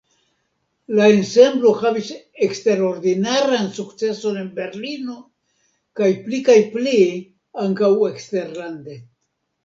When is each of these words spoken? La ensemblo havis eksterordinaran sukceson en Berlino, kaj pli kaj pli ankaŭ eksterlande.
La 0.99 1.07
ensemblo 1.15 1.73
havis 1.81 2.07
eksterordinaran 2.45 3.67
sukceson 3.75 4.39
en 4.43 4.47
Berlino, 4.55 5.17
kaj 5.99 6.09
pli 6.29 6.39
kaj 6.47 6.55
pli 6.77 6.95
ankaŭ 7.65 7.91
eksterlande. 8.09 8.97